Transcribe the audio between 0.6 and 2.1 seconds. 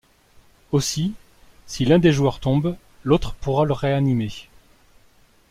Aussi, si l'un